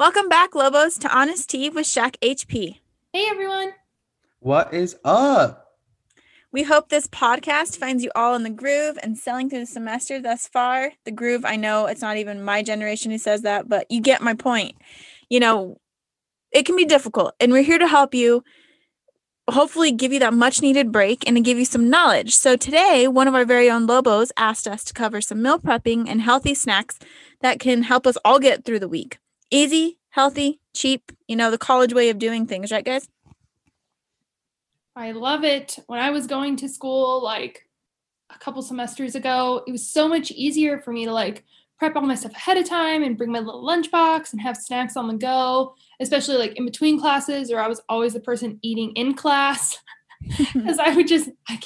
[0.00, 2.78] Welcome back, Lobos, to Honest Tea with SHAC HP.
[3.12, 3.74] Hey, everyone.
[4.38, 5.76] What is up?
[6.50, 10.18] We hope this podcast finds you all in the groove and selling through the semester
[10.18, 10.92] thus far.
[11.04, 14.22] The groove, I know it's not even my generation who says that, but you get
[14.22, 14.74] my point.
[15.28, 15.78] You know,
[16.50, 18.42] it can be difficult, and we're here to help you
[19.50, 22.34] hopefully give you that much needed break and to give you some knowledge.
[22.34, 26.08] So today, one of our very own Lobos asked us to cover some meal prepping
[26.08, 26.98] and healthy snacks
[27.42, 29.18] that can help us all get through the week.
[29.50, 33.08] Easy, healthy, cheap, you know, the college way of doing things, right, guys?
[34.94, 35.78] I love it.
[35.86, 37.68] When I was going to school, like
[38.34, 41.44] a couple semesters ago, it was so much easier for me to like
[41.78, 44.96] prep all my stuff ahead of time and bring my little lunchbox and have snacks
[44.96, 48.92] on the go, especially like in between classes, or I was always the person eating
[48.92, 49.78] in class
[50.52, 51.58] because I would just, I,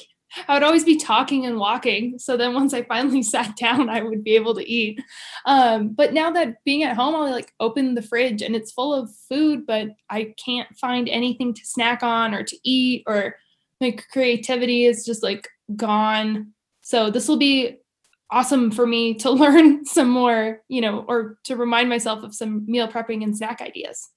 [0.48, 2.18] I, would always be talking and walking.
[2.18, 5.00] So then once I finally sat down, I would be able to eat.
[5.46, 8.94] Um, but now that being at home, I'll like open the fridge and it's full
[8.94, 13.36] of food, but I can't find anything to snack on or to eat, or
[13.80, 16.52] my creativity is just like gone.
[16.82, 17.78] So this will be
[18.30, 22.64] awesome for me to learn some more, you know, or to remind myself of some
[22.66, 24.10] meal prepping and snack ideas.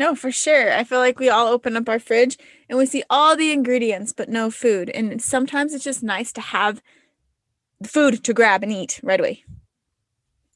[0.00, 0.72] No, for sure.
[0.72, 2.38] I feel like we all open up our fridge
[2.70, 4.88] and we see all the ingredients, but no food.
[4.88, 6.80] And sometimes it's just nice to have
[7.86, 9.44] food to grab and eat right away.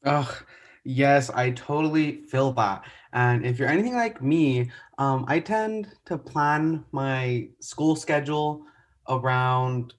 [0.03, 0.35] Oh,
[0.83, 2.85] yes, I totally feel that.
[3.13, 8.65] And if you're anything like me, um, I tend to plan my school schedule
[9.07, 9.93] around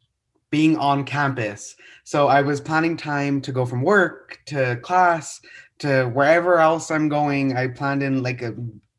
[0.51, 1.77] being on campus.
[2.03, 5.41] So I was planning time to go from work to class
[5.79, 7.57] to wherever else I'm going.
[7.57, 8.53] I planned in like a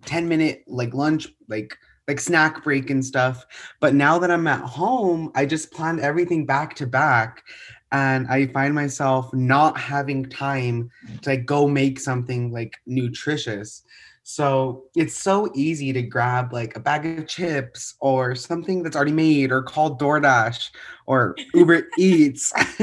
[0.07, 1.77] 10 minute like lunch, like
[2.07, 3.45] like snack break and stuff.
[3.79, 7.43] But now that I'm at home, I just planned everything back to back.
[7.91, 10.89] And I find myself not having time
[11.21, 13.83] to like go make something like nutritious.
[14.23, 19.13] So it's so easy to grab like a bag of chips or something that's already
[19.13, 20.69] made or called DoorDash
[21.05, 22.49] or Uber Eats.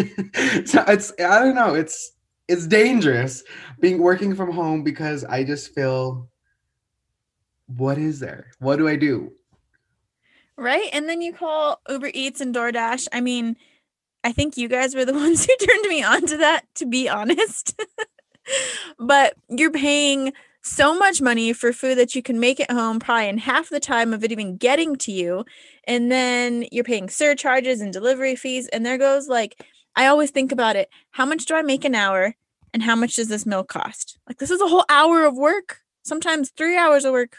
[0.65, 2.13] so it's I don't know, it's
[2.49, 3.43] it's dangerous
[3.81, 6.31] being working from home because I just feel
[7.67, 8.53] what is there?
[8.59, 9.33] What do I do?
[10.57, 10.89] Right?
[10.93, 13.09] And then you call Uber Eats and DoorDash.
[13.13, 13.57] I mean,
[14.23, 17.09] I think you guys were the ones who turned me on to that, to be
[17.09, 17.81] honest.
[18.99, 20.33] but you're paying
[20.63, 23.81] so much money for food that you can make at home probably in half the
[23.81, 25.45] time of it even getting to you
[25.87, 29.63] and then you're paying surcharges and delivery fees and there goes like
[29.95, 32.35] i always think about it how much do i make an hour
[32.73, 35.81] and how much does this meal cost like this is a whole hour of work
[36.03, 37.37] sometimes three hours of work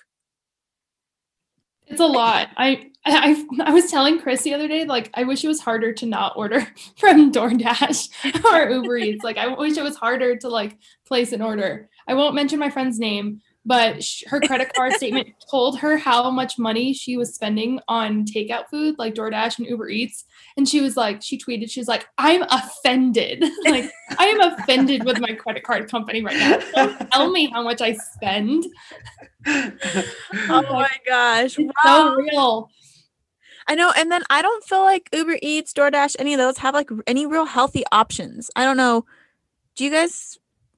[1.87, 5.43] it's a lot i I, I was telling Chris the other day, like, I wish
[5.43, 6.65] it was harder to not order
[6.97, 9.23] from DoorDash or Uber Eats.
[9.23, 11.89] Like, I wish it was harder to like place an order.
[12.07, 16.31] I won't mention my friend's name, but sh- her credit card statement told her how
[16.31, 20.25] much money she was spending on takeout food like DoorDash and Uber Eats.
[20.57, 23.43] And she was like, she tweeted, she's like, I'm offended.
[23.65, 26.59] like, I am offended with my credit card company right now.
[26.73, 28.65] Don't tell me how much I spend.
[29.47, 31.57] oh my gosh.
[31.57, 31.73] Wow.
[31.83, 32.69] so real.
[33.67, 33.91] I know.
[33.95, 37.25] And then I don't feel like Uber Eats, DoorDash, any of those have like any
[37.25, 38.49] real healthy options.
[38.55, 39.05] I don't know.
[39.75, 40.37] Do you guys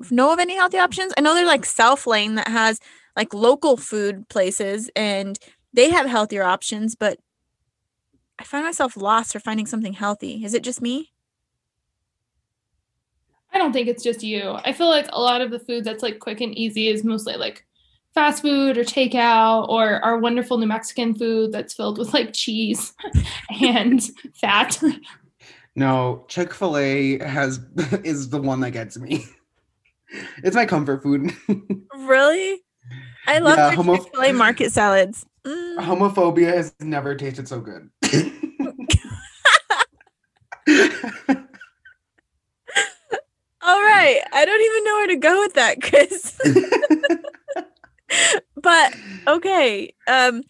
[0.10, 1.14] know of any healthy options?
[1.18, 2.80] I know there's like South-Lane that has
[3.16, 5.38] like local food places and
[5.74, 7.20] they have healthier options, but
[8.40, 10.44] I find myself lost for finding something healthy.
[10.44, 11.12] Is it just me?
[13.52, 14.58] I don't think it's just you.
[14.64, 17.36] I feel like a lot of the food that's like quick and easy is mostly
[17.36, 17.66] like
[18.18, 22.92] fast food or takeout or our wonderful New Mexican food that's filled with like cheese
[23.62, 24.02] and
[24.34, 24.82] fat.
[25.76, 27.60] No, Chick-fil-A has
[28.04, 29.28] is the one that gets me.
[30.44, 31.32] It's my comfort food.
[31.96, 32.64] really?
[33.28, 35.24] I love yeah, homo- Chick-fil-A market salads.
[35.46, 35.78] Mm.
[35.78, 37.88] Homophobia has never tasted so good.
[43.62, 44.22] All right.
[44.34, 46.40] I don't even know where to go with that, Chris.
[48.68, 48.96] But
[49.28, 49.94] okay.
[50.08, 50.44] Um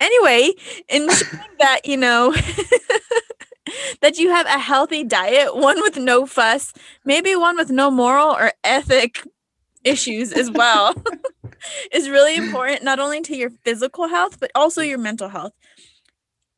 [0.00, 0.52] anyway,
[0.88, 2.34] ensuring that, you know,
[4.00, 6.72] that you have a healthy diet, one with no fuss,
[7.04, 9.26] maybe one with no moral or ethic
[9.84, 10.94] issues as well,
[11.92, 15.52] is really important, not only to your physical health, but also your mental health.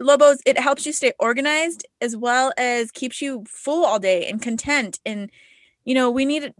[0.01, 4.43] Lobos, it helps you stay organized as well as keeps you full all day and
[4.43, 4.99] content.
[5.07, 5.31] And,
[5.85, 6.53] you know, we need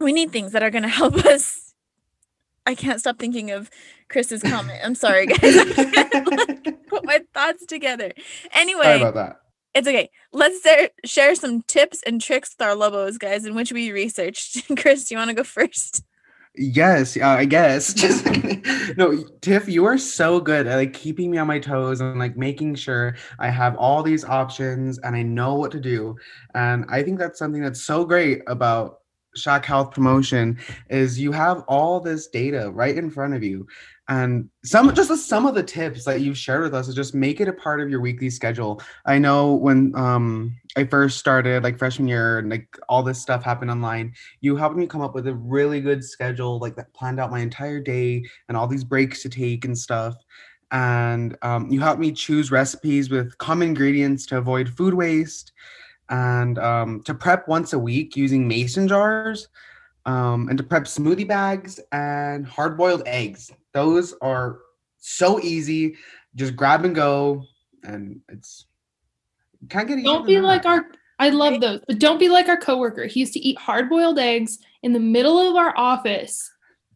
[0.00, 1.69] we need things that are going to help us.
[2.66, 3.70] I can't stop thinking of
[4.08, 4.80] Chris's comment.
[4.84, 5.40] I'm sorry, guys.
[6.88, 8.12] put my thoughts together.
[8.52, 9.36] Anyway, sorry about that.
[9.72, 10.10] It's okay.
[10.32, 14.76] Let's share, share some tips and tricks with our Lobos, guys, in which we researched.
[14.76, 16.02] Chris, do you want to go first?
[16.56, 17.94] Yes, uh, I guess.
[17.94, 18.26] Just
[18.96, 22.36] no, Tiff, you are so good at like keeping me on my toes and like
[22.36, 26.16] making sure I have all these options and I know what to do.
[26.54, 28.99] And I think that's something that's so great about
[29.36, 33.66] SHAC Health Promotion is you have all this data right in front of you.
[34.08, 37.40] And some just some of the tips that you've shared with us is just make
[37.40, 38.82] it a part of your weekly schedule.
[39.06, 43.42] I know when um i first started like freshman year and like all this stuff
[43.42, 47.18] happened online you helped me come up with a really good schedule like that planned
[47.18, 50.14] out my entire day and all these breaks to take and stuff.
[50.72, 55.52] And um, you helped me choose recipes with common ingredients to avoid food waste
[56.10, 59.48] and um, to prep once a week using mason jars
[60.06, 64.58] um, and to prep smoothie bags and hard boiled eggs those are
[65.00, 65.96] so easy.
[66.36, 67.44] Just grab and go,
[67.82, 68.66] and it's
[69.68, 70.02] can't get.
[70.02, 70.86] Don't be like our.
[71.18, 73.06] I love those, but don't be like our coworker.
[73.06, 76.50] He used to eat hard boiled eggs in the middle of our office.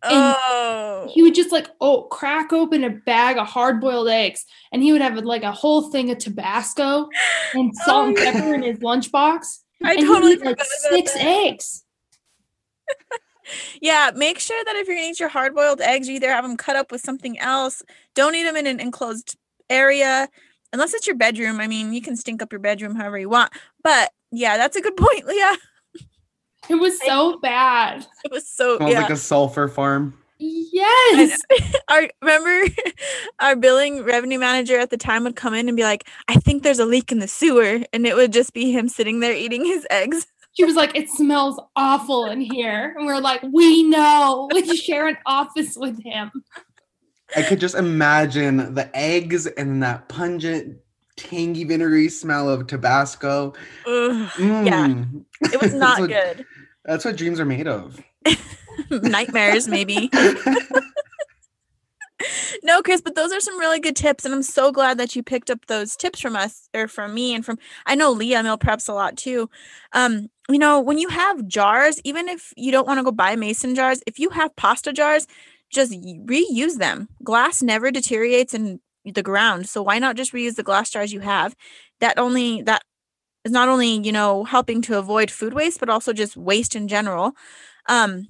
[0.04, 1.10] Oh.
[1.12, 4.92] He would just like oh crack open a bag of hard boiled eggs, and he
[4.92, 7.08] would have like a whole thing of Tabasco
[7.54, 9.60] and salt and oh, pepper in his lunchbox.
[9.82, 11.22] I and totally eat, like six that.
[11.22, 11.84] eggs.
[13.80, 16.44] Yeah, make sure that if you're gonna eat your hard boiled eggs, you either have
[16.44, 17.82] them cut up with something else.
[18.14, 19.36] Don't eat them in an enclosed
[19.68, 20.28] area,
[20.72, 21.60] unless it's your bedroom.
[21.60, 23.52] I mean, you can stink up your bedroom however you want.
[23.82, 25.56] But yeah, that's a good point, Leah.
[26.68, 28.06] It was so bad.
[28.24, 29.02] It was so Smells yeah.
[29.02, 30.14] like a sulfur farm.
[30.38, 31.40] Yes.
[31.88, 32.74] our remember
[33.40, 36.62] our billing revenue manager at the time would come in and be like, I think
[36.62, 39.64] there's a leak in the sewer, and it would just be him sitting there eating
[39.64, 40.26] his eggs.
[40.56, 44.48] She was like, "It smells awful in here," and we're like, "We know.
[44.52, 46.30] We share an office with him."
[47.34, 50.78] I could just imagine the eggs and that pungent,
[51.16, 53.54] tangy, vinegary smell of Tabasco.
[53.86, 54.88] Ugh, Yeah.
[54.88, 55.24] Mm.
[55.42, 56.44] it was That's not what- good.
[56.84, 57.98] That's what dreams are made of.
[58.90, 60.10] Nightmares, maybe.
[62.62, 65.22] No, Chris, but those are some really good tips, and I'm so glad that you
[65.22, 68.56] picked up those tips from us or from me and from I know Leah meal
[68.56, 69.50] preps a lot too.
[69.92, 73.36] Um, you know, when you have jars, even if you don't want to go buy
[73.36, 75.26] mason jars, if you have pasta jars,
[75.70, 77.08] just reuse them.
[77.22, 78.80] Glass never deteriorates in
[79.12, 81.54] the ground, so why not just reuse the glass jars you have?
[82.00, 82.82] That only that
[83.44, 86.88] is not only you know helping to avoid food waste, but also just waste in
[86.88, 87.32] general.
[87.88, 88.28] Um,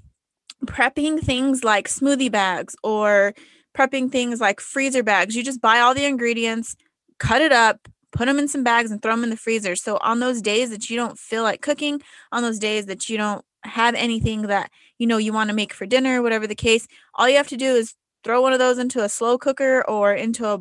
[0.67, 3.35] prepping things like smoothie bags or
[3.76, 5.37] prepping things like freezer bags.
[5.37, 6.77] You just buy all the ingredients,
[7.19, 9.77] cut it up, put them in some bags, and throw them in the freezer.
[9.77, 12.00] So on those days that you don't feel like cooking,
[12.32, 15.73] on those days that you don't have anything that you know you want to make
[15.73, 17.94] for dinner, whatever the case, all you have to do is
[18.25, 20.61] throw one of those into a slow cooker or into a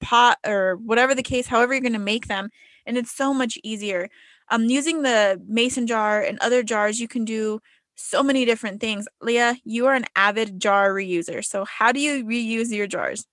[0.00, 2.50] pot or whatever the case, however you're going to make them,
[2.86, 4.08] and it's so much easier.
[4.50, 7.60] Um, using the mason jar and other jars, you can do
[7.94, 9.06] so many different things.
[9.20, 11.44] Leah, you are an avid jar reuser.
[11.44, 13.26] So how do you reuse your jars?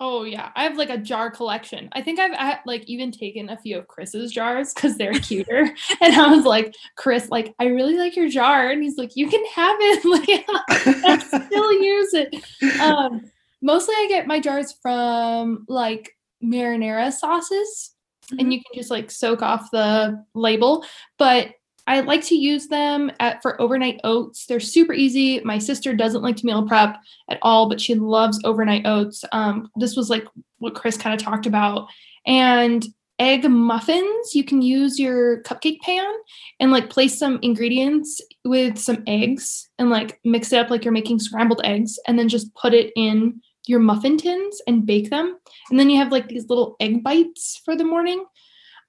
[0.00, 1.88] Oh yeah, I have like a jar collection.
[1.92, 5.70] I think I've at, like even taken a few of Chris's jars because they're cuter.
[6.00, 9.28] and I was like, Chris, like I really like your jar, and he's like, you
[9.28, 10.04] can have it.
[10.14, 10.28] Like
[11.04, 12.80] I still use it.
[12.80, 13.22] Um,
[13.62, 17.94] mostly I get my jars from like marinara sauces,
[18.38, 20.84] and you can just like soak off the label.
[21.18, 21.50] But
[21.86, 24.46] I like to use them at, for overnight oats.
[24.46, 25.40] They're super easy.
[25.40, 26.96] My sister doesn't like to meal prep
[27.28, 29.24] at all, but she loves overnight oats.
[29.32, 30.26] Um, this was like
[30.58, 31.88] what Chris kind of talked about.
[32.26, 32.84] And
[33.18, 36.10] egg muffins, you can use your cupcake pan
[36.58, 40.92] and like place some ingredients with some eggs and like mix it up like you're
[40.92, 45.38] making scrambled eggs and then just put it in your muffin tins and bake them.
[45.70, 48.24] And then you have like these little egg bites for the morning.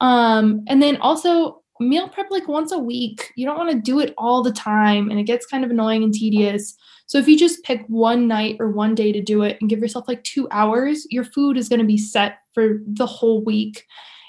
[0.01, 3.31] Um, and then also meal prep like once a week.
[3.35, 6.03] You don't want to do it all the time and it gets kind of annoying
[6.03, 6.75] and tedious.
[7.07, 9.79] So if you just pick one night or one day to do it and give
[9.79, 13.83] yourself like 2 hours, your food is going to be set for the whole week.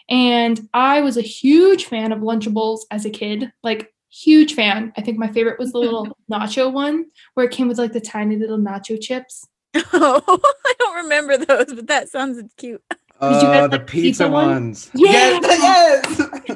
[0.09, 4.93] And I was a huge fan of Lunchables as a kid, like huge fan.
[4.97, 8.01] I think my favorite was the little nacho one where it came with like the
[8.01, 9.47] tiny little nacho chips.
[9.93, 10.23] Oh,
[10.67, 12.83] I don't remember those, but that sounds cute.
[12.91, 14.47] Did you guys Uh, the like pizza, pizza one?
[14.49, 14.91] ones.
[14.95, 15.41] Yeah.
[15.43, 16.56] Yes, yes.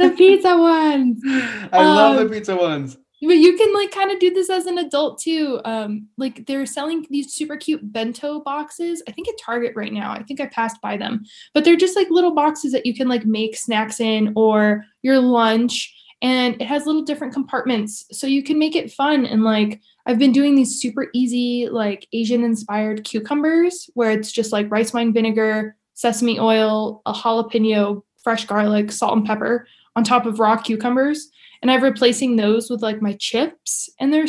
[0.00, 1.20] The pizza ones.
[1.72, 2.96] I love the Um, pizza ones.
[3.22, 5.60] But you can like kind of do this as an adult too.
[5.66, 9.02] Um, like they're selling these super cute bento boxes.
[9.06, 10.12] I think at Target right now.
[10.12, 13.08] I think I passed by them, but they're just like little boxes that you can
[13.08, 15.94] like make snacks in or your lunch.
[16.22, 19.24] And it has little different compartments, so you can make it fun.
[19.26, 24.50] And like I've been doing these super easy like Asian inspired cucumbers, where it's just
[24.52, 29.66] like rice wine vinegar, sesame oil, a jalapeno, fresh garlic, salt and pepper
[29.96, 31.28] on top of raw cucumbers.
[31.62, 34.26] And I'm replacing those with like my chips, and they're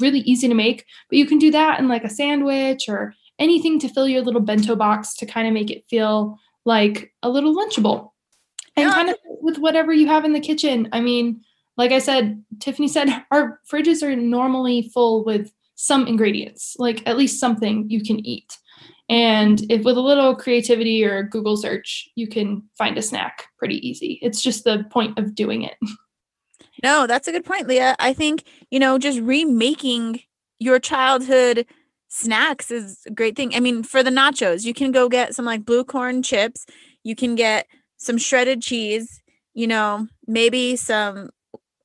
[0.00, 0.84] really easy to make.
[1.08, 4.40] But you can do that in like a sandwich or anything to fill your little
[4.40, 8.10] bento box to kind of make it feel like a little lunchable.
[8.76, 8.94] And Yeah.
[8.94, 10.88] kind of with whatever you have in the kitchen.
[10.92, 11.42] I mean,
[11.76, 17.16] like I said, Tiffany said, our fridges are normally full with some ingredients, like at
[17.16, 18.56] least something you can eat.
[19.12, 23.86] And if with a little creativity or Google search, you can find a snack pretty
[23.86, 24.18] easy.
[24.22, 25.76] It's just the point of doing it.
[26.82, 27.94] No, that's a good point, Leah.
[28.00, 28.42] I think,
[28.72, 30.20] you know, just remaking
[30.58, 31.64] your childhood
[32.08, 33.54] snacks is a great thing.
[33.54, 36.66] I mean, for the nachos, you can go get some like blue corn chips,
[37.04, 39.22] you can get some shredded cheese,
[39.54, 41.30] you know, maybe some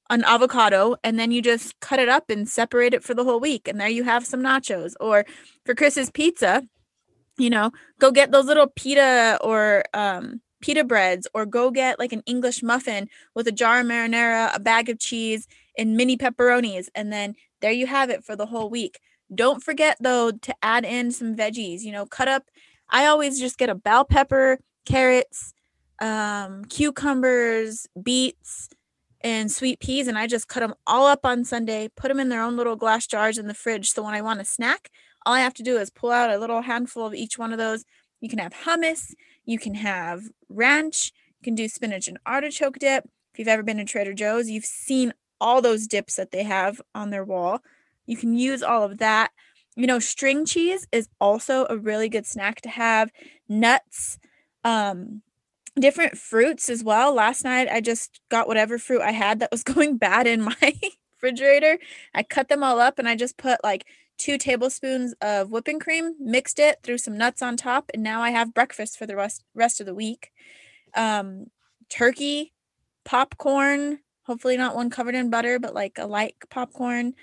[0.10, 3.42] an avocado and then you just cut it up and separate it for the whole
[3.42, 5.26] week and there you have some nachos or
[5.66, 6.64] for Chris's pizza,
[7.38, 12.12] you know, go get those little pita or um pita breads or go get like
[12.14, 16.88] an English muffin with a jar of marinara, a bag of cheese, and mini pepperonis.
[16.96, 19.00] And then there you have it for the whole week.
[19.34, 22.50] Don't forget though to add in some veggies, you know, cut up.
[22.90, 25.54] I always just get a bell pepper, carrots,
[26.00, 28.70] um, cucumbers, beets,
[29.22, 30.08] and sweet peas.
[30.08, 32.76] And I just cut them all up on Sunday, put them in their own little
[32.76, 33.92] glass jars in the fridge.
[33.92, 34.90] So when I want a snack,
[35.28, 37.58] all I have to do is pull out a little handful of each one of
[37.58, 37.84] those.
[38.22, 43.04] You can have hummus, you can have ranch, you can do spinach and artichoke dip.
[43.34, 46.82] If you've ever been to Trader Joe's, you've seen all those dips that they have
[46.96, 47.60] on their wall.
[48.06, 49.32] You can use all of that.
[49.76, 53.12] You know, string cheese is also a really good snack to have.
[53.50, 54.18] Nuts,
[54.64, 55.24] um,
[55.78, 57.14] different fruits as well.
[57.14, 60.56] Last night I just got whatever fruit I had that was going bad in my
[61.22, 61.80] refrigerator.
[62.14, 63.86] I cut them all up and I just put like
[64.18, 68.32] two tablespoons of whipping cream, mixed it, threw some nuts on top, and now I
[68.32, 70.32] have breakfast for the rest rest of the week.
[70.96, 71.48] Um,
[71.90, 72.54] turkey,
[73.06, 77.14] popcorn, hopefully not one covered in butter, but like a light popcorn,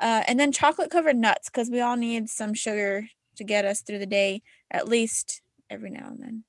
[0.00, 3.06] uh, and then chocolate covered nuts because we all need some sugar
[3.36, 5.40] to get us through the day, at least
[5.70, 6.44] every now and then.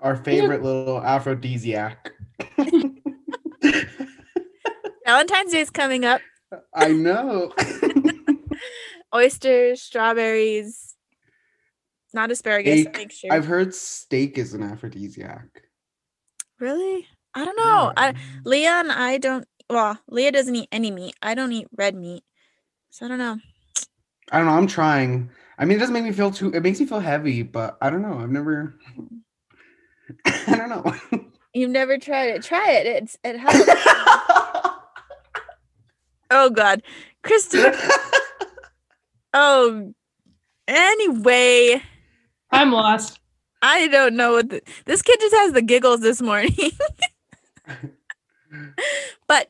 [0.00, 2.12] Our favorite little aphrodisiac.
[5.04, 6.20] Valentine's Day is coming up.
[6.74, 7.52] I know.
[9.14, 10.94] Oysters, strawberries,
[12.12, 12.82] not asparagus.
[12.82, 12.96] Steak.
[12.96, 13.32] Make sure.
[13.32, 15.62] I've heard steak is an aphrodisiac.
[16.60, 17.06] Really?
[17.34, 17.92] I don't know.
[17.96, 18.18] I Yeah.
[18.44, 19.46] Leah and I don't.
[19.70, 21.14] Well, Leah doesn't eat any meat.
[21.22, 22.24] I don't eat red meat,
[22.90, 23.38] so I don't know.
[24.32, 24.54] I don't know.
[24.54, 25.30] I'm trying.
[25.58, 26.52] I mean, it doesn't make me feel too.
[26.52, 28.18] It makes me feel heavy, but I don't know.
[28.18, 28.78] I've never.
[30.26, 30.94] I don't know.
[31.52, 32.42] You've never tried it.
[32.42, 32.86] Try it.
[32.86, 33.58] It's it helps.
[36.30, 36.82] oh God,
[37.22, 37.74] Kristen.
[39.32, 39.92] Oh.
[40.66, 41.82] Anyway,
[42.50, 43.20] I'm lost.
[43.62, 46.54] I don't know what the, this kid just has the giggles this morning.
[49.26, 49.48] but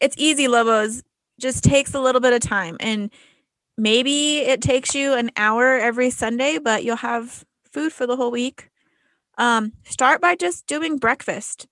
[0.00, 1.02] it's easy, Lobos.
[1.38, 2.76] Just takes a little bit of time.
[2.80, 3.10] And
[3.76, 8.30] maybe it takes you an hour every Sunday, but you'll have food for the whole
[8.30, 8.70] week.
[9.38, 11.66] Um, start by just doing breakfast.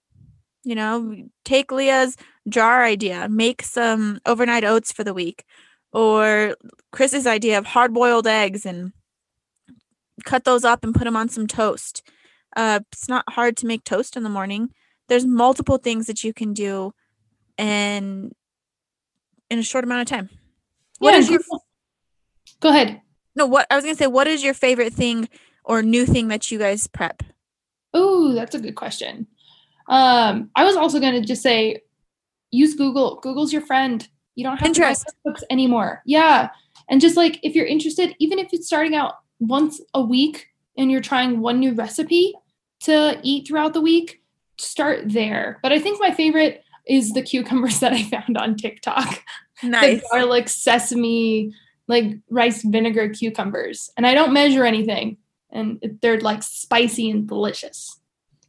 [0.65, 2.17] You know, take Leah's
[2.49, 5.45] jar idea, make some overnight oats for the week,
[5.93, 6.57] or
[6.93, 8.93] Chris's idea of hard boiled eggs and
[10.25, 12.03] cut those up and put them on some toast.
[12.57, 14.71] Uh, it's not hard to make toast in the morning.
[15.09, 16.93] There's multiple things that you can do
[17.57, 18.33] in
[19.51, 20.29] in a short amount of time.
[20.99, 21.41] What Yeah, is your
[22.61, 23.01] Go ahead.
[23.37, 23.47] no?
[23.47, 24.07] What I was gonna say.
[24.07, 25.29] What is your favorite thing
[25.65, 27.23] or new thing that you guys prep?
[27.95, 29.27] Oh, that's a good question.
[29.89, 31.81] Um, I was also going to just say,
[32.51, 33.21] use Google.
[33.23, 34.07] Google's your friend.
[34.39, 35.05] You don't have Pinterest.
[35.05, 36.01] to buy books anymore.
[36.07, 36.51] Yeah,
[36.89, 40.93] and just like if you're interested, even if it's starting out once a week and
[40.93, 42.35] you're trying one new recipe
[42.83, 44.23] to eat throughout the week,
[44.57, 45.59] start there.
[45.61, 49.25] But I think my favorite is the cucumbers that I found on TikTok.
[49.65, 50.03] Nice.
[50.03, 51.53] The garlic, sesame,
[51.89, 55.17] like rice vinegar cucumbers, and I don't measure anything,
[55.51, 57.99] and they're like spicy and delicious.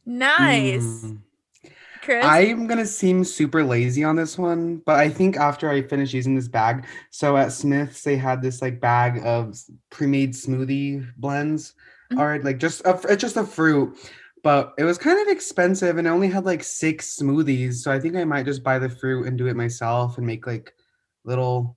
[0.06, 1.04] Nice.
[1.04, 1.18] Mm.
[2.02, 2.24] Chris.
[2.24, 6.34] I'm gonna seem super lazy on this one, but I think after I finish using
[6.34, 9.56] this bag, so at Smith's they had this like bag of
[9.90, 11.74] pre-made smoothie blends,
[12.12, 12.18] Mhm.
[12.18, 13.96] or like just a, it's just a fruit,
[14.42, 18.00] but it was kind of expensive and I only had like six smoothies, so I
[18.00, 20.72] think I might just buy the fruit and do it myself and make like
[21.24, 21.76] little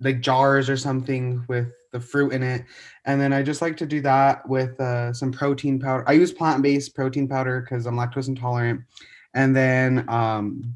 [0.00, 2.64] like jars or something with the fruit in it,
[3.04, 6.04] and then I just like to do that with uh, some protein powder.
[6.08, 8.80] I use plant-based protein powder because I'm lactose intolerant
[9.34, 10.74] and then um,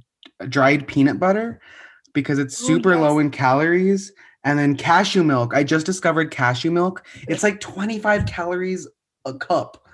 [0.48, 1.60] dried peanut butter
[2.12, 4.12] because it's Oh, super low in calories.
[4.44, 5.54] And then cashew milk.
[5.54, 7.04] I just discovered cashew milk.
[7.28, 8.86] It's like 25 calories
[9.24, 9.84] a cup.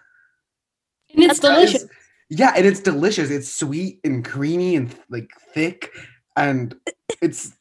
[1.14, 1.72] And it's That's nice.
[1.72, 1.90] delicious.
[2.28, 3.30] Yeah, and it's delicious.
[3.30, 5.90] It's sweet and creamy and like thick,
[6.36, 6.74] and
[7.20, 7.52] it's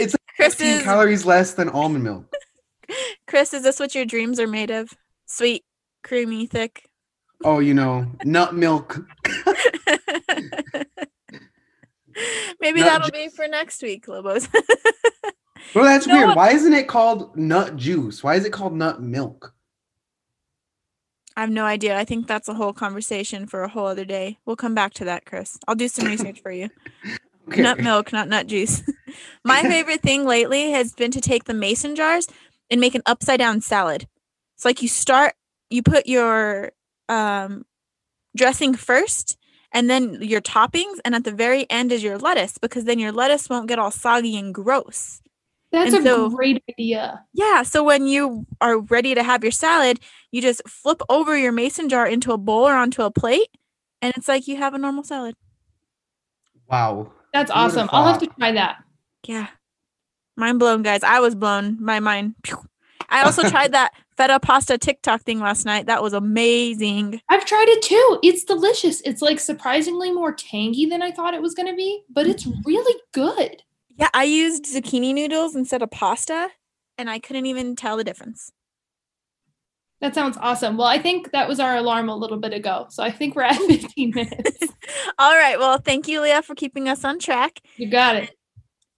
[0.00, 2.32] it's like Chris 15 is calories less than almond milk.
[3.28, 4.88] Chris, is this what your dreams are made of?
[5.26, 5.62] Sweet,
[6.02, 6.88] creamy, thick.
[7.44, 8.98] Oh, you know, nut milk.
[12.60, 14.48] Maybe Nut that'll be for next week, Lobos.
[15.74, 16.36] Well, that's know weird.
[16.36, 18.22] Why isn't it called nut juice?
[18.22, 19.54] Why is it called nut milk?
[21.36, 21.98] I have no idea.
[21.98, 24.38] I think that's a whole conversation for a whole other day.
[24.46, 25.58] We'll come back to that, Chris.
[25.68, 26.70] I'll do some research for you.
[27.48, 27.62] Okay.
[27.62, 28.82] Nut milk, not nut juice.
[29.44, 32.26] My favorite thing lately has been to take the mason jars
[32.72, 34.08] and make an upside down salad.
[34.56, 35.34] It's like you start,
[35.70, 36.72] you put your
[37.08, 37.64] um,
[38.34, 39.38] dressing first
[39.72, 43.12] and then your toppings, and at the very end is your lettuce because then your
[43.12, 45.20] lettuce won't get all soggy and gross.
[45.72, 47.24] That's And a so- great idea.
[47.34, 49.98] Yeah, so when you are ready to have your salad,
[50.30, 53.48] you just flip over your mason jar into a bowl or onto a plate,
[54.00, 55.34] and it's like you have a normal salad.
[56.68, 57.12] Wow.
[57.32, 57.88] That's Who would've awesome.
[57.92, 58.78] I'll have to try that.
[59.26, 59.48] Yeah.
[60.36, 61.02] Mind blown, guys.
[61.02, 61.76] I was blown.
[61.80, 62.34] My mind.
[62.44, 62.58] Phew.
[63.08, 65.86] I also tried that feta pasta TikTok thing last night.
[65.86, 67.20] That was amazing.
[67.28, 68.18] I've tried it too.
[68.22, 69.00] It's delicious.
[69.02, 72.44] It's like surprisingly more tangy than I thought it was going to be, but it's
[72.44, 72.60] mm-hmm.
[72.64, 73.62] really good.
[73.98, 76.50] Yeah, I used zucchini noodles instead of pasta,
[76.98, 78.52] and I couldn't even tell the difference.
[80.00, 80.76] That sounds awesome.
[80.76, 82.86] Well, I think that was our alarm a little bit ago.
[82.90, 84.66] So I think we're at 15 minutes.
[85.18, 85.58] All right.
[85.58, 87.60] Well, thank you, Leah, for keeping us on track.
[87.76, 88.30] You got it.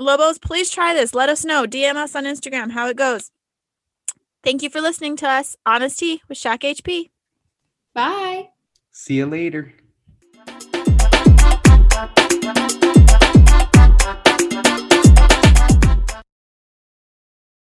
[0.01, 1.15] Lobos, please try this.
[1.15, 1.67] Let us know.
[1.67, 3.31] DM us on Instagram how it goes.
[4.43, 5.57] Thank you for listening to us.
[5.67, 7.11] Honest Tea with SHAC HP.
[7.95, 8.51] Bye.
[8.93, 9.75] See you later.